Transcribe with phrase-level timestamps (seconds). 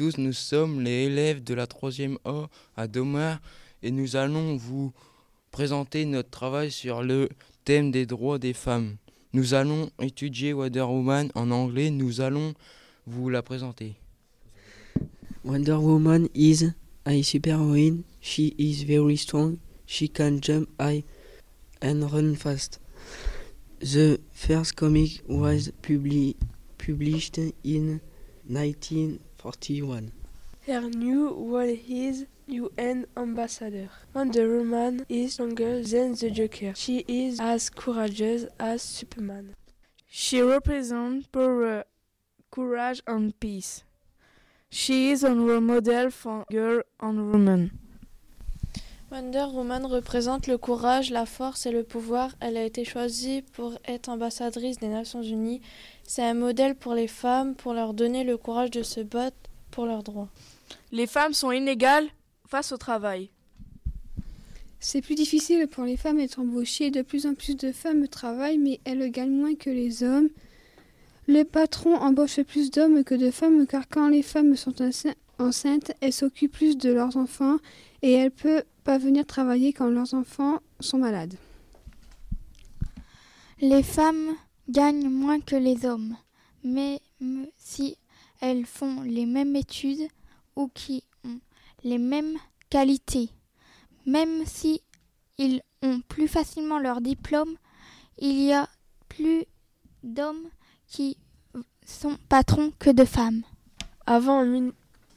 [0.00, 3.36] nous sommes les élèves de la 3e A à Domer
[3.82, 4.92] et nous allons vous
[5.50, 7.28] présenter notre travail sur le
[7.64, 8.96] thème des droits des femmes.
[9.32, 12.54] Nous allons étudier Wonder Woman en anglais, nous allons
[13.06, 13.94] vous la présenter.
[15.44, 16.72] Wonder Woman is
[17.04, 18.02] a superheroine.
[18.20, 19.58] She is very strong.
[19.86, 21.04] She can jump high
[21.82, 22.80] and run fast.
[23.80, 26.36] The first comic was publi
[26.78, 28.00] published in
[29.44, 30.12] 1941.
[30.66, 33.88] Her new role is UN ambassador.
[34.14, 36.72] Wonder Woman is stronger than the Joker.
[36.76, 39.54] She is as courageous as Superman.
[40.08, 41.84] She represents power,
[42.50, 43.82] courage, and peace.
[44.70, 47.81] She is a role model for girls and women.
[49.12, 52.30] Wonder Woman représente le courage, la force et le pouvoir.
[52.40, 55.60] Elle a été choisie pour être ambassadrice des Nations Unies.
[56.02, 59.36] C'est un modèle pour les femmes, pour leur donner le courage de se battre
[59.70, 60.30] pour leurs droits.
[60.92, 62.08] Les femmes sont inégales
[62.48, 63.28] face au travail.
[64.80, 66.90] C'est plus difficile pour les femmes d'être embauchées.
[66.90, 70.30] De plus en plus de femmes travaillent, mais elles gagnent moins que les hommes.
[71.28, 75.18] Les patrons embauchent plus d'hommes que de femmes, car quand les femmes sont enceintes,
[76.00, 77.56] elles s'occupent plus de leurs enfants
[78.02, 81.34] et elles peuvent pas venir travailler quand leurs enfants sont malades.
[83.60, 84.34] Les femmes
[84.68, 86.16] gagnent moins que les hommes,
[86.64, 87.00] mais
[87.56, 87.96] si
[88.40, 90.08] elles font les mêmes études
[90.56, 91.38] ou qui ont
[91.84, 92.36] les mêmes
[92.70, 93.30] qualités,
[94.06, 94.82] même si
[95.38, 97.56] ils ont plus facilement leur diplôme,
[98.18, 98.68] il y a
[99.08, 99.44] plus
[100.02, 100.48] d'hommes
[100.88, 101.16] qui
[101.86, 103.42] sont patrons que de femmes.
[104.06, 104.42] Avant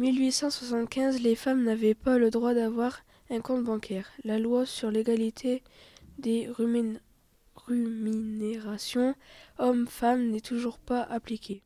[0.00, 4.06] 1875, les femmes n'avaient pas le droit d'avoir un compte bancaire.
[4.24, 5.62] La loi sur l'égalité
[6.18, 6.48] des
[7.68, 9.14] rémunérations
[9.58, 11.62] hommes-femmes n'est toujours pas appliquée.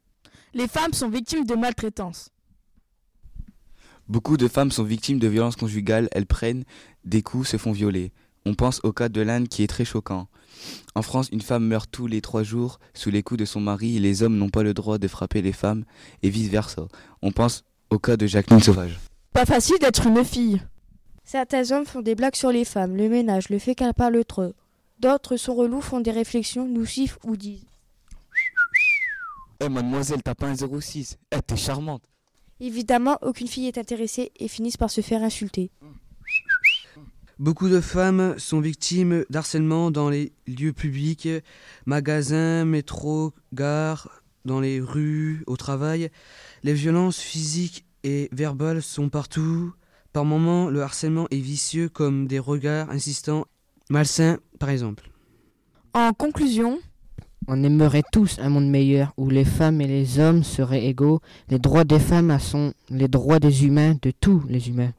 [0.53, 2.31] Les femmes sont victimes de maltraitance.
[4.09, 6.65] Beaucoup de femmes sont victimes de violences conjugales, elles prennent
[7.05, 8.13] des coups, se font violer.
[8.47, 10.27] On pense au cas de l'Inde qui est très choquant.
[10.97, 13.97] En France, une femme meurt tous les trois jours sous les coups de son mari
[13.97, 15.85] et les hommes n'ont pas le droit de frapper les femmes
[16.25, 16.89] et vice-versa.
[17.23, 17.63] On pense
[17.95, 18.99] au cas de Jacqueline Sauvage.
[19.33, 20.61] Pas facile d'être une fille.
[21.25, 24.53] Certains hommes font des blagues sur les femmes, le ménage, le fait qu'elles parlent trop.
[24.99, 27.65] D'autres sont relous, font des réflexions, nous chiffrent ou disent.
[29.61, 32.03] Eh mademoiselle, t'as pas un 06 Eh, t'es charmante
[32.61, 35.71] Évidemment, aucune fille est intéressée et finissent par se faire insulter.
[37.39, 41.29] Beaucoup de femmes sont victimes d'harcèlement dans les lieux publics,
[41.87, 44.09] magasins, métros, gares,
[44.45, 46.11] dans les rues, au travail.
[46.63, 49.73] Les violences physiques et verbales sont partout.
[50.13, 53.47] Par moments, le harcèlement est vicieux comme des regards insistants,
[53.91, 55.11] malsains par exemple.
[55.93, 56.79] En conclusion,
[57.47, 61.21] on aimerait tous un monde meilleur où les femmes et les hommes seraient égaux.
[61.49, 64.93] Les droits des femmes sont les droits des humains, de tous les humains.